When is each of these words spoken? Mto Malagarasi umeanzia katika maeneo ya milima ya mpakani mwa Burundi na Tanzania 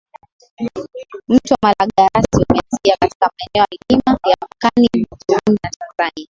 Mto 1.27 1.55
Malagarasi 1.63 2.35
umeanzia 2.49 2.95
katika 3.01 3.29
maeneo 3.37 3.61
ya 3.61 3.67
milima 3.89 4.19
ya 4.29 4.35
mpakani 4.41 4.89
mwa 5.11 5.17
Burundi 5.27 5.59
na 5.63 5.69
Tanzania 5.87 6.11